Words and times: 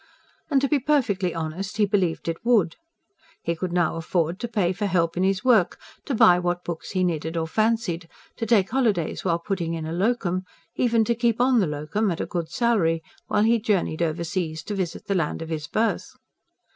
And 0.49 0.59
to 0.61 0.67
be 0.67 0.79
perfectly 0.79 1.31
honest, 1.35 1.77
he 1.77 1.85
believed 1.85 2.27
it 2.27 2.43
would. 2.43 2.75
He 3.43 3.55
could 3.55 3.71
now 3.71 3.97
afford 3.97 4.39
to 4.39 4.47
pay 4.47 4.73
for 4.73 4.87
help 4.87 5.15
in 5.15 5.21
his 5.21 5.43
work; 5.45 5.77
to 6.05 6.15
buy 6.15 6.39
what 6.39 6.63
books 6.65 6.93
he 6.93 7.03
needed 7.03 7.37
or 7.37 7.45
fancied; 7.45 8.09
to 8.37 8.47
take 8.47 8.71
holidays 8.71 9.23
while 9.23 9.37
putting 9.37 9.75
in 9.75 9.85
a 9.85 9.93
LOCUM; 9.93 10.43
even 10.75 11.05
to 11.05 11.13
keep 11.13 11.39
on 11.39 11.59
the 11.59 11.67
LOCUM, 11.67 12.09
at 12.09 12.19
a 12.19 12.25
good 12.25 12.49
salary, 12.49 13.03
while 13.27 13.43
he 13.43 13.59
journeyed 13.59 14.01
overseas 14.01 14.63
to 14.63 14.73
visit 14.73 15.05
the 15.05 15.13
land 15.13 15.39
of 15.43 15.49
his 15.49 15.67
birth. 15.67 16.15